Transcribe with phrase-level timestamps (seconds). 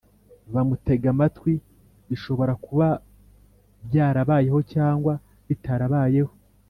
[0.53, 1.53] bamutega amatwi,
[2.09, 2.87] bishobora kuba
[3.87, 5.13] byarabayeho cyangwa
[5.47, 6.33] bitarabayeho,